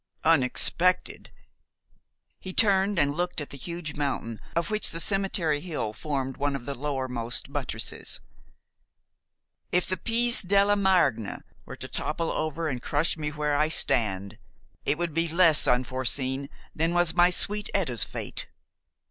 "Unexpected!" 0.23 1.31
He 2.39 2.53
turned 2.53 2.97
and 2.97 3.13
looked 3.13 3.39
at 3.39 3.51
the 3.51 3.55
huge 3.57 3.95
mountain 3.95 4.41
of 4.55 4.71
which 4.71 4.89
the 4.89 4.99
cemetery 4.99 5.61
hill 5.61 5.93
formed 5.93 6.37
one 6.37 6.55
of 6.55 6.65
the 6.65 6.73
lowermost 6.73 7.53
buttresses. 7.53 8.19
"If 9.71 9.85
the 9.87 9.97
Piz 9.97 10.41
della 10.41 10.75
Margna 10.75 11.41
were 11.65 11.75
to 11.75 11.87
topple 11.87 12.31
over 12.31 12.67
and 12.67 12.81
crush 12.81 13.15
me 13.15 13.29
where 13.29 13.55
I 13.55 13.69
stand, 13.69 14.39
it 14.85 14.97
would 14.97 15.13
be 15.13 15.27
less 15.27 15.67
unforeseen 15.67 16.49
than 16.73 16.95
was 16.95 17.13
my 17.13 17.29
sweet 17.29 17.69
Etta's 17.75 18.03
fate. 18.03 18.47